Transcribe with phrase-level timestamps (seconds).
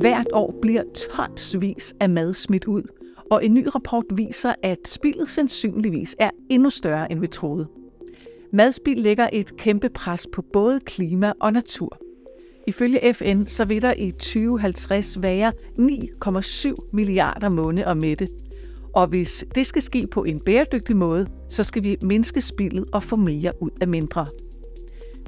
[0.00, 2.82] Hvert år bliver tonsvis af mad smidt ud,
[3.30, 7.66] og en ny rapport viser, at spildet sandsynligvis er endnu større, end vi troede.
[8.52, 11.98] Madspil lægger et kæmpe pres på både klima og natur.
[12.66, 18.28] Ifølge FN så vil der i 2050 være 9,7 milliarder måne og mætte.
[18.94, 23.02] Og hvis det skal ske på en bæredygtig måde, så skal vi mindske spildet og
[23.02, 24.26] få mere ud af mindre.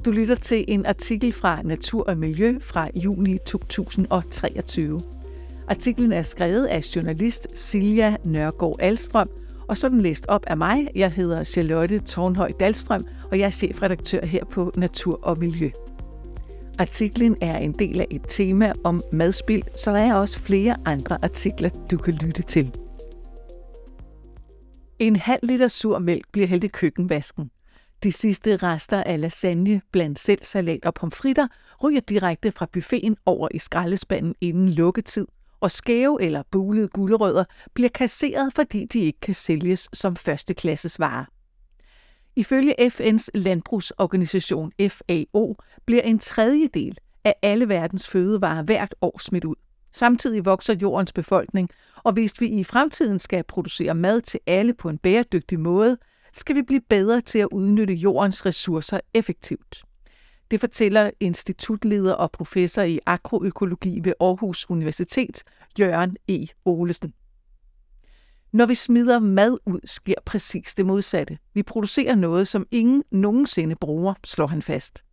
[0.05, 5.01] Du lytter til en artikel fra Natur og Miljø fra juni 2023.
[5.67, 9.29] Artiklen er skrevet af journalist Silja Nørgaard Alstrøm,
[9.67, 10.87] og så er den læst op af mig.
[10.95, 15.69] Jeg hedder Charlotte Tornhøj Dalstrøm, og jeg er chefredaktør her på Natur og Miljø.
[16.79, 21.17] Artiklen er en del af et tema om madspild, så der er også flere andre
[21.21, 22.71] artikler, du kan lytte til.
[24.99, 27.49] En halv liter sur mælk bliver hældt i køkkenvasken.
[28.03, 31.47] De sidste rester af lasagne, blandt selv salat og pomfritter,
[31.83, 35.27] ryger direkte fra buffeten over i skraldespanden inden lukketid,
[35.59, 41.25] og skæve eller bulede gulerødder bliver kasseret, fordi de ikke kan sælges som førsteklasses varer.
[42.35, 45.55] Ifølge FN's landbrugsorganisation FAO
[45.85, 49.55] bliver en tredjedel af alle verdens fødevarer hvert år smidt ud.
[49.91, 51.69] Samtidig vokser jordens befolkning,
[52.03, 55.97] og hvis vi i fremtiden skal producere mad til alle på en bæredygtig måde,
[56.33, 59.83] skal vi blive bedre til at udnytte jordens ressourcer effektivt.
[60.51, 65.43] Det fortæller institutleder og professor i agroøkologi ved Aarhus Universitet,
[65.79, 66.45] Jørgen E.
[66.65, 67.13] Olesen.
[68.51, 71.37] Når vi smider mad ud, sker præcis det modsatte.
[71.53, 75.03] Vi producerer noget, som ingen nogensinde bruger, slår han fast.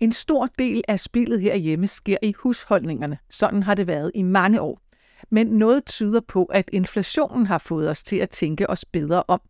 [0.00, 3.18] En stor del af spillet herhjemme sker i husholdningerne.
[3.30, 4.80] Sådan har det været i mange år.
[5.30, 9.40] Men noget tyder på, at inflationen har fået os til at tænke os bedre om.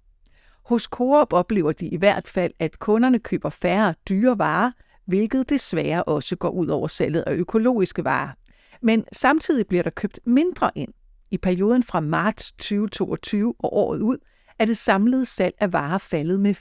[0.71, 4.71] Hos Coop oplever de i hvert fald, at kunderne køber færre dyre varer,
[5.05, 8.29] hvilket desværre også går ud over salget af økologiske varer.
[8.83, 10.93] Men samtidig bliver der købt mindre ind.
[11.31, 14.19] I perioden fra marts 2022 og året ud
[14.59, 16.55] er det samlede salg af varer faldet med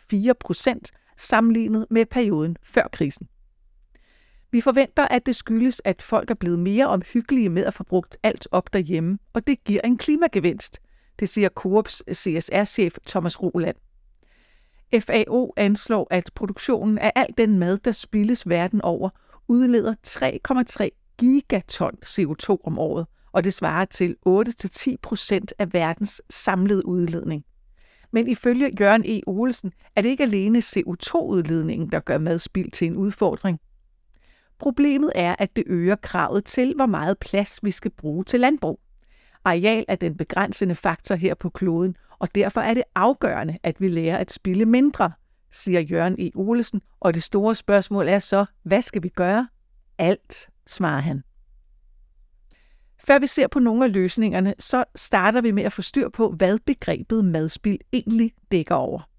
[0.94, 3.28] 4% sammenlignet med perioden før krisen.
[4.52, 8.18] Vi forventer, at det skyldes, at folk er blevet mere omhyggelige med at få brugt
[8.24, 10.80] alt op derhjemme, og det giver en klimagevinst,
[11.20, 13.76] det siger Coops CSR-chef Thomas Roland.
[15.00, 19.10] FAO anslår, at produktionen af al den mad, der spildes verden over,
[19.48, 26.86] udleder 3,3 gigaton CO2 om året, og det svarer til 8-10 procent af verdens samlede
[26.86, 27.44] udledning.
[28.12, 29.22] Men ifølge Jørgen E.
[29.28, 33.60] Olsen er det ikke alene CO2-udledningen, der gør madspild til en udfordring.
[34.60, 38.80] Problemet er, at det øger kravet til, hvor meget plads vi skal bruge til landbrug.
[39.46, 43.88] Areal er den begrænsende faktor her på kloden, og derfor er det afgørende, at vi
[43.88, 45.12] lærer at spille mindre,
[45.52, 46.32] siger Jørgen E.
[46.36, 49.48] Olesen, og det store spørgsmål er så, hvad skal vi gøre?
[49.98, 51.24] Alt, svarer han.
[53.08, 56.30] Før vi ser på nogle af løsningerne, så starter vi med at få styr på,
[56.30, 59.10] hvad begrebet madspil egentlig dækker over.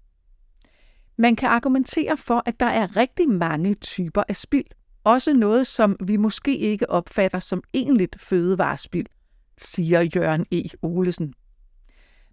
[1.17, 4.65] Man kan argumentere for, at der er rigtig mange typer af spild.
[5.03, 9.05] Også noget, som vi måske ikke opfatter som egentligt fødevarespild,
[9.57, 10.63] siger Jørgen E.
[10.81, 11.33] Olesen.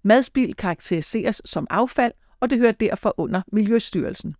[0.03, 4.35] Madspild karakteriseres som affald, og det hører derfor under Miljøstyrelsen.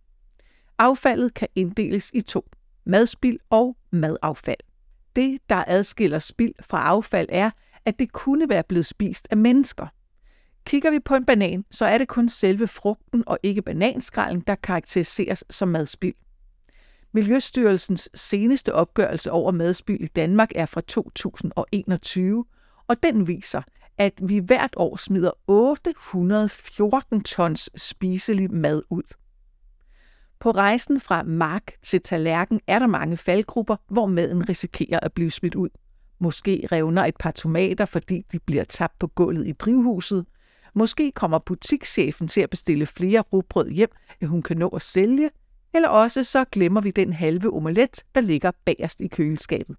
[0.77, 2.45] Affaldet kan inddeles i to.
[2.85, 4.59] Madspild og madaffald.
[5.15, 7.51] Det, der adskiller spild fra affald, er,
[7.85, 9.87] at det kunne være blevet spist af mennesker.
[10.65, 14.55] Kigger vi på en banan, så er det kun selve frugten og ikke bananskrællen, der
[14.55, 16.15] karakteriseres som madspild.
[17.11, 22.45] Miljøstyrelsens seneste opgørelse over madspild i Danmark er fra 2021,
[22.87, 23.61] og den viser,
[23.99, 29.03] at vi hvert år smider 814 tons spiselig mad ud.
[30.39, 35.31] På rejsen fra mark til tallerken er der mange faldgrupper, hvor maden risikerer at blive
[35.31, 35.69] smidt ud.
[36.19, 40.25] Måske revner et par tomater, fordi de bliver tabt på gulvet i drivhuset.
[40.73, 43.89] Måske kommer butikschefen til at bestille flere rugbrød hjem,
[44.21, 45.29] end hun kan nå at sælge.
[45.73, 49.75] Eller også så glemmer vi den halve omelet, der ligger bagerst i køleskabet.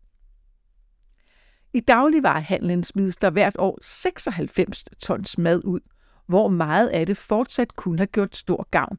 [1.74, 5.80] I dagligvarehandlen smides der hvert år 96 tons mad ud,
[6.26, 8.98] hvor meget af det fortsat kunne have gjort stor gavn.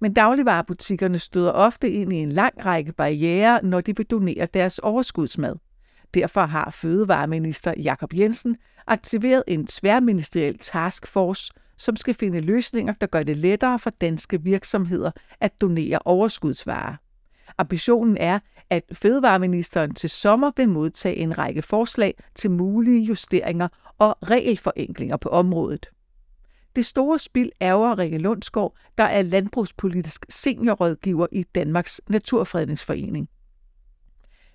[0.00, 4.78] Men dagligvarerbutikkerne støder ofte ind i en lang række barriere, når de vil donere deres
[4.78, 5.54] overskudsmad.
[6.14, 13.22] Derfor har Fødevareminister Jakob Jensen aktiveret en tværministeriel taskforce, som skal finde løsninger, der gør
[13.22, 15.10] det lettere for danske virksomheder
[15.40, 16.96] at donere overskudsvarer.
[17.58, 18.38] Ambitionen er,
[18.70, 23.68] at Fødevareministeren til sommer vil modtage en række forslag til mulige justeringer
[23.98, 25.86] og regelforenklinger på området.
[26.76, 33.28] Det store spil ærger Rikke Lundsgaard, der er landbrugspolitisk seniorrådgiver i Danmarks Naturfredningsforening.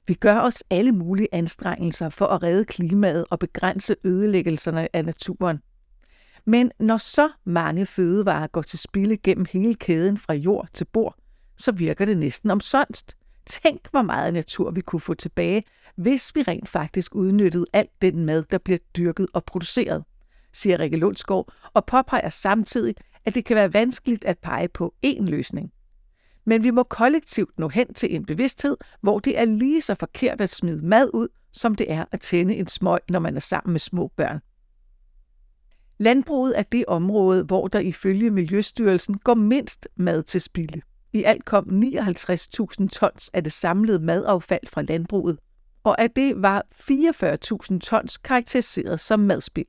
[0.08, 5.60] Vi gør os alle mulige anstrengelser for at redde klimaet og begrænse ødelæggelserne af naturen.
[6.46, 11.16] Men når så mange fødevarer går til spilde gennem hele kæden fra jord til bord,
[11.62, 13.18] så virker det næsten omsonst.
[13.46, 15.64] Tænk, hvor meget natur vi kunne få tilbage,
[15.96, 20.04] hvis vi rent faktisk udnyttede alt den mad, der bliver dyrket og produceret,
[20.54, 25.24] siger Rikke Lundsgaard, og påpeger samtidig, at det kan være vanskeligt at pege på én
[25.24, 25.72] løsning.
[26.46, 30.42] Men vi må kollektivt nå hen til en bevidsthed, hvor det er lige så forkert
[30.42, 33.72] at smide mad ud, som det er at tænde en smøg, når man er sammen
[33.72, 34.40] med små børn.
[35.98, 40.82] Landbruget er det område, hvor der ifølge Miljøstyrelsen går mindst mad til spilde.
[41.14, 45.40] I alt kom 59.000 tons af det samlede madaffald fra landbruget,
[45.84, 49.68] og af det var 44.000 tons karakteriseret som madspild.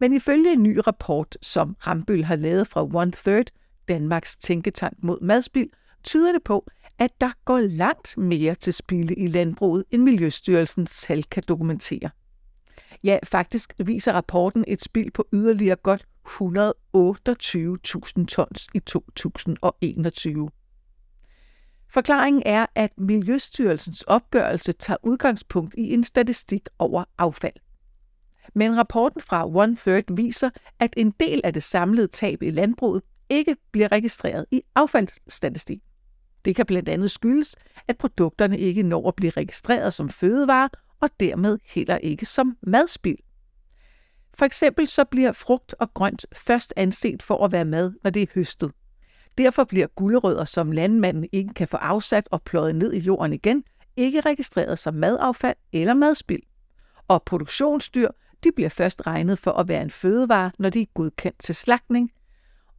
[0.00, 3.46] Men ifølge en ny rapport, som Rambøl har lavet fra One Third,
[3.88, 5.70] Danmarks tænketank mod madspild,
[6.04, 6.66] tyder det på,
[6.98, 12.10] at der går langt mere til spilde i landbruget, end Miljøstyrelsens tal kan dokumentere.
[13.04, 20.50] Ja, faktisk viser rapporten et spild på yderligere godt 128.000 tons i 2021.
[21.90, 27.52] Forklaringen er, at Miljøstyrelsens opgørelse tager udgangspunkt i en statistik over affald.
[28.54, 33.02] Men rapporten fra One Third viser, at en del af det samlede tab i landbruget
[33.28, 35.80] ikke bliver registreret i affaldsstatistik.
[36.44, 37.56] Det kan blandt andet skyldes,
[37.88, 40.68] at produkterne ikke når at blive registreret som fødevare
[41.00, 43.18] og dermed heller ikke som madspild.
[44.34, 48.22] For eksempel så bliver frugt og grønt først anset for at være mad, når det
[48.22, 48.72] er høstet.
[49.40, 53.64] Derfor bliver gulerødder, som landmanden ikke kan få afsat og pløjet ned i jorden igen,
[53.96, 56.42] ikke registreret som madaffald eller madspild.
[57.08, 58.08] Og produktionsdyr
[58.44, 62.10] de bliver først regnet for at være en fødevare, når de er godkendt til slagtning,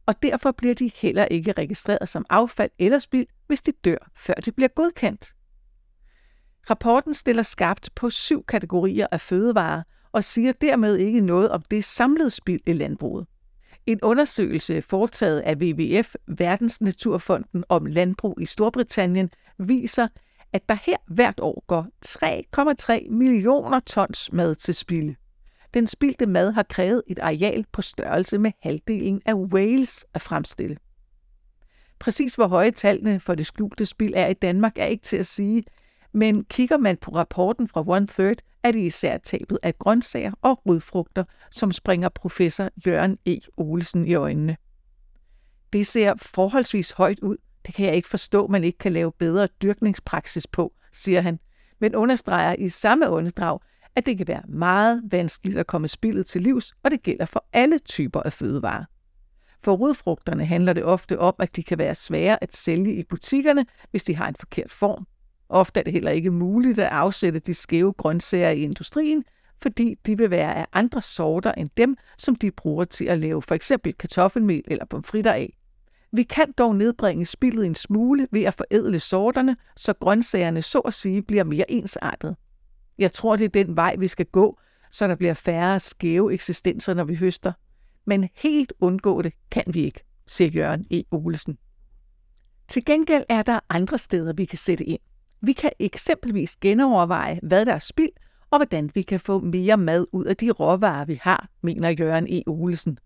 [0.06, 4.34] og derfor bliver de heller ikke registreret som affald eller spild, hvis de dør, før
[4.34, 5.34] de bliver godkendt.
[6.70, 9.82] Rapporten stiller skarpt på syv kategorier af fødevarer
[10.12, 13.26] og siger dermed ikke noget om det samlede spild i landbruget.
[13.86, 20.08] En undersøgelse foretaget af WWF, Verdens Naturfonden om landbrug i Storbritannien, viser,
[20.52, 21.86] at der her hvert år går
[23.04, 25.14] 3,3 millioner tons mad til spilde.
[25.74, 30.76] Den spildte mad har krævet et areal på størrelse med halvdelen af Wales at fremstille.
[31.98, 35.26] Præcis hvor høje tallene for det skjulte spild er i Danmark er ikke til at
[35.26, 35.64] sige,
[36.12, 40.62] men kigger man på rapporten fra One Third, er det især tabet af grøntsager og
[40.66, 43.38] rodfrugter, som springer professor Jørgen E.
[43.56, 44.56] Olsen i øjnene.
[45.72, 47.36] Det ser forholdsvis højt ud.
[47.66, 51.38] Det kan jeg ikke forstå, man ikke kan lave bedre dyrkningspraksis på, siger han,
[51.80, 53.58] men understreger i samme åndedrag,
[53.96, 57.44] at det kan være meget vanskeligt at komme spillet til livs, og det gælder for
[57.52, 58.84] alle typer af fødevarer.
[59.64, 63.66] For rodfrugterne handler det ofte om, at de kan være svære at sælge i butikkerne,
[63.90, 65.06] hvis de har en forkert form.
[65.52, 69.24] Ofte er det heller ikke muligt at afsætte de skæve grøntsager i industrien,
[69.62, 73.42] fordi de vil være af andre sorter end dem, som de bruger til at lave
[73.42, 75.56] for eksempel kartoffelmel eller pomfritter af.
[76.12, 80.94] Vi kan dog nedbringe spildet en smule ved at forædle sorterne, så grøntsagerne så at
[80.94, 82.36] sige bliver mere ensartet.
[82.98, 84.58] Jeg tror, det er den vej, vi skal gå,
[84.90, 87.52] så der bliver færre skæve eksistenser, når vi høster.
[88.04, 91.02] Men helt undgå det kan vi ikke, siger Jørgen E.
[91.10, 91.58] Olesen.
[92.68, 95.00] Til gengæld er der andre steder, vi kan sætte ind.
[95.42, 98.12] Vi kan eksempelvis genoverveje, hvad der er spild,
[98.50, 102.26] og hvordan vi kan få mere mad ud af de råvarer, vi har, mener Jørgen
[102.32, 102.42] E.
[102.46, 102.98] Olesen.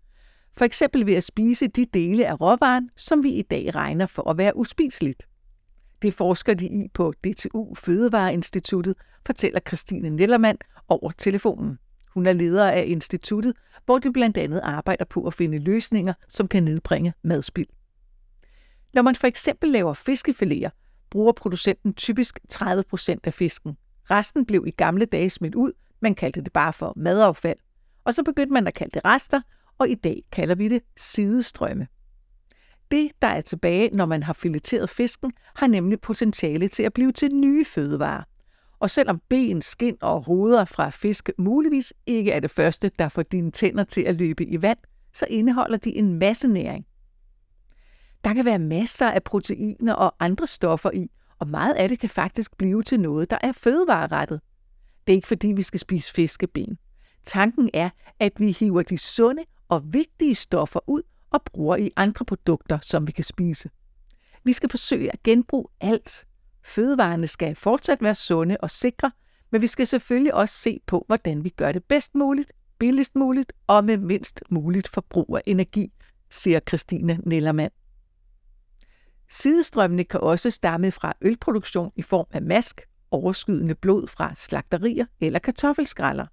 [0.57, 4.29] For eksempel ved at spise de dele af råvaren, som vi i dag regner for
[4.29, 5.23] at være uspiseligt.
[6.01, 11.79] Det forsker de i på DTU Fødevareinstituttet, fortæller Christine Nellermann over telefonen.
[12.13, 13.53] Hun er leder af instituttet,
[13.85, 17.67] hvor de blandt andet arbejder på at finde løsninger, som kan nedbringe madspild.
[18.93, 23.77] Når man for eksempel laver fiskefiléer, bruger producenten typisk 30% af fisken.
[24.09, 27.57] Resten blev i gamle dage smidt ud, man kaldte det bare for madaffald.
[28.03, 29.41] Og så begyndte man at kalde det rester,
[29.77, 31.87] og i dag kalder vi det sidestrømme.
[32.91, 37.11] Det, der er tilbage, når man har fileteret fisken, har nemlig potentiale til at blive
[37.11, 38.23] til nye fødevarer.
[38.79, 43.23] Og selvom ben, skin og hoveder fra fisk muligvis ikke er det første, der får
[43.23, 44.77] dine tænder til at løbe i vand,
[45.13, 46.86] så indeholder de en masse næring.
[48.27, 52.09] Der kan være masser af proteiner og andre stoffer i, og meget af det kan
[52.09, 54.41] faktisk blive til noget, der er fødevarerettet.
[55.07, 56.77] Det er ikke fordi, vi skal spise fiskeben.
[57.25, 62.25] Tanken er, at vi hiver de sunde og vigtige stoffer ud og bruger i andre
[62.25, 63.69] produkter, som vi kan spise.
[64.43, 66.25] Vi skal forsøge at genbruge alt.
[66.63, 69.11] Fødevarene skal fortsat være sunde og sikre,
[69.51, 73.53] men vi skal selvfølgelig også se på, hvordan vi gør det bedst muligt, billigst muligt
[73.67, 75.93] og med mindst muligt forbrug af energi,
[76.29, 77.71] siger Christine Nellermand.
[79.29, 82.81] Sidestrømmene kan også stamme fra ølproduktion i form af mask,
[83.11, 86.25] overskydende blod fra slagterier eller kartoffelskralder.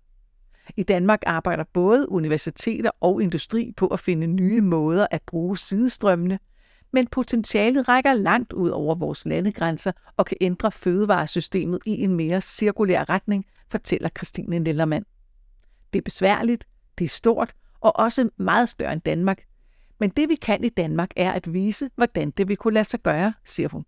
[0.76, 6.38] I Danmark arbejder både universiteter og industri på at finde nye måder at bruge sidestrømmene,
[6.92, 12.40] men potentialet rækker langt ud over vores landegrænser og kan ændre fødevaresystemet i en mere
[12.40, 15.04] cirkulær retning, fortæller Christine Nellermann.
[15.92, 16.66] Det er besværligt,
[16.98, 19.42] det er stort og også meget større end Danmark,
[20.00, 23.00] men det vi kan i Danmark er at vise, hvordan det vil kunne lade sig
[23.00, 23.84] gøre, siger hun.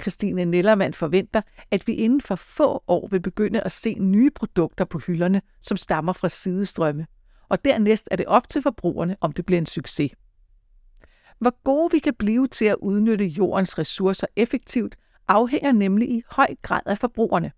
[0.00, 4.84] Christine Nellermann forventer, at vi inden for få år vil begynde at se nye produkter
[4.84, 7.06] på hylderne, som stammer fra sidestrømme.
[7.48, 10.12] Og dernæst er det op til forbrugerne, om det bliver en succes.
[11.38, 14.96] Hvor gode vi kan blive til at udnytte jordens ressourcer effektivt,
[15.28, 17.52] afhænger nemlig i høj grad af forbrugerne.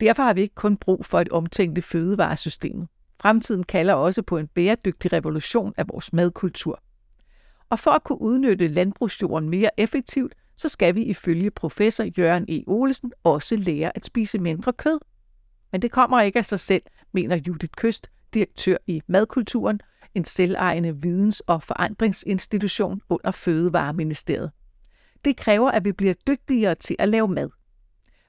[0.00, 2.86] Derfor har vi ikke kun brug for et omtænkt fødevaresystem.
[3.22, 6.82] Fremtiden kalder også på en bæredygtig revolution af vores madkultur.
[7.70, 12.64] Og for at kunne udnytte landbrugsjorden mere effektivt, så skal vi ifølge professor Jørgen E.
[12.66, 14.98] Olesen også lære at spise mindre kød.
[15.72, 19.80] Men det kommer ikke af sig selv, mener Judith Køst, direktør i Madkulturen,
[20.14, 24.50] en selvejende videns- og forandringsinstitution under Fødevareministeriet.
[25.24, 27.50] Det kræver, at vi bliver dygtigere til at lave mad.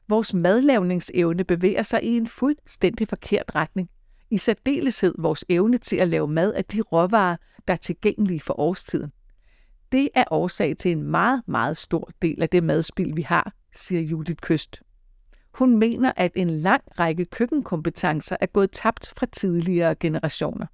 [0.07, 3.89] Vores madlavningsevne bevæger sig i en fuldstændig forkert retning.
[4.33, 7.35] I særdeleshed vores evne til at lave mad af de råvarer,
[7.67, 9.11] der er tilgængelige for årstiden.
[9.91, 14.01] Det er årsag til en meget, meget stor del af det madspil, vi har, siger
[14.01, 14.81] Judith Køst.
[15.53, 20.65] Hun mener, at en lang række køkkenkompetencer er gået tabt fra tidligere generationer.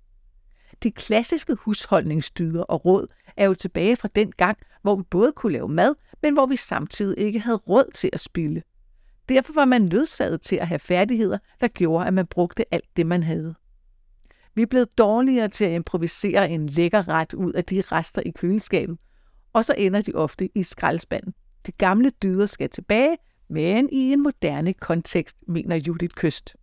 [0.83, 5.53] De klassiske husholdningsdyder og råd er jo tilbage fra den gang, hvor vi både kunne
[5.53, 8.63] lave mad, men hvor vi samtidig ikke havde råd til at spille.
[9.29, 13.05] Derfor var man nødsaget til at have færdigheder, der gjorde, at man brugte alt det,
[13.07, 13.55] man havde.
[14.55, 18.31] Vi er blevet dårligere til at improvisere en lækker ret ud af de rester i
[18.31, 18.97] køleskabet,
[19.53, 21.33] og så ender de ofte i skraldespanden.
[21.65, 23.17] De gamle dyder skal tilbage,
[23.49, 26.55] men i en moderne kontekst, mener Judith Køst.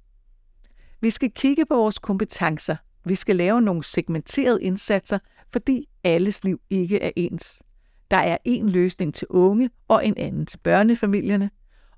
[1.01, 2.77] Vi skal kigge på vores kompetencer.
[3.05, 5.19] Vi skal lave nogle segmenterede indsatser,
[5.53, 7.63] fordi alles liv ikke er ens.
[8.11, 11.51] Der er en løsning til unge og en anden til børnefamilierne.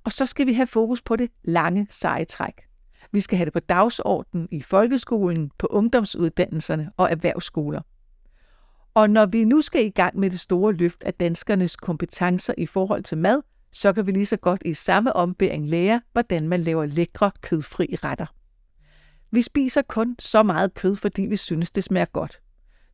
[0.09, 2.53] Og så skal vi have fokus på det lange seje træk.
[3.13, 7.81] Vi skal have det på dagsordenen i folkeskolen, på ungdomsuddannelserne og erhvervsskoler.
[8.95, 12.67] Og når vi nu skal i gang med det store løft af danskernes kompetencer i
[12.67, 16.61] forhold til mad, så kan vi lige så godt i samme ombæring lære, hvordan man
[16.61, 18.27] laver lækre kødfri retter.
[19.31, 22.41] Vi spiser kun så meget kød, fordi vi synes, det smager godt.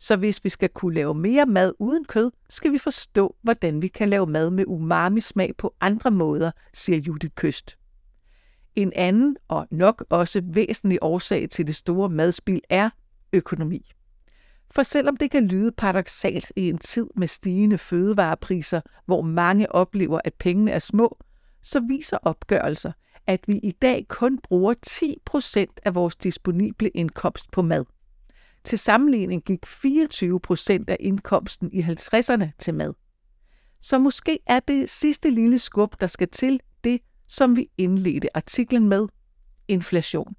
[0.05, 3.89] Så hvis vi skal kunne lave mere mad uden kød, skal vi forstå, hvordan vi
[3.89, 7.79] kan lave mad med umami-smag på andre måder, siger Judith Køst.
[8.75, 12.91] En anden og nok også væsentlig årsag til det store madspil er
[13.33, 13.93] økonomi.
[14.71, 20.21] For selvom det kan lyde paradoxalt i en tid med stigende fødevarepriser, hvor mange oplever,
[20.25, 21.19] at pengene er små,
[21.63, 22.93] så viser opgørelser,
[23.27, 24.75] at vi i dag kun bruger
[25.69, 27.85] 10% af vores disponible indkomst på mad.
[28.65, 32.95] Til sammenligning gik 24% af indkomsten i 50'erne til mad.
[33.81, 38.89] Så måske er det sidste lille skub, der skal til, det, som vi indledte artiklen
[38.89, 39.07] med,
[39.69, 40.35] inflation.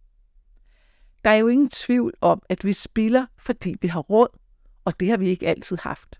[1.24, 4.27] Der er jo ingen tvivl om, at vi spiller, fordi vi har råd,
[4.86, 6.20] og det har vi ikke altid haft.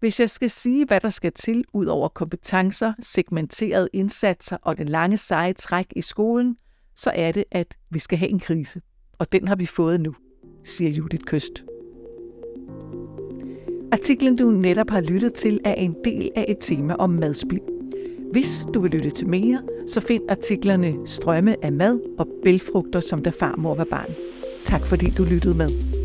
[0.00, 4.88] Hvis jeg skal sige, hvad der skal til ud over kompetencer, segmenterede indsatser og den
[4.88, 6.56] lange seje træk i skolen,
[6.94, 8.82] så er det, at vi skal have en krise.
[9.18, 10.14] Og den har vi fået nu,
[10.66, 11.64] siger Judith Køst.
[13.92, 17.60] Artiklen, du netop har lyttet til, er en del af et tema om madspild.
[18.32, 23.22] Hvis du vil lytte til mere, så find artiklerne Strømme af mad og Bælfrugter, som
[23.22, 24.10] der farmor var barn.
[24.64, 25.95] Tak fordi du lyttede med.